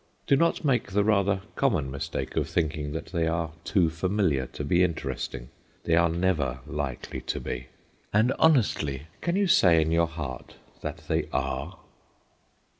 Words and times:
Do 0.25 0.35
not 0.35 0.65
make 0.65 0.87
the 0.93 1.03
rather 1.03 1.41
common 1.55 1.91
mistake 1.91 2.35
of 2.35 2.49
thinking 2.49 2.91
that 2.93 3.11
they 3.11 3.27
are 3.27 3.51
too 3.63 3.91
familiar 3.91 4.47
to 4.47 4.63
be 4.63 4.81
interesting; 4.83 5.49
they 5.83 5.95
are 5.95 6.09
never 6.09 6.57
likely 6.65 7.21
to 7.21 7.39
be. 7.39 7.67
And, 8.11 8.31
honestly, 8.39 9.03
can 9.21 9.35
you 9.35 9.45
say 9.45 9.79
in 9.79 9.91
your 9.91 10.07
heart 10.07 10.55
that 10.81 11.03
they 11.07 11.27
are? 11.31 11.77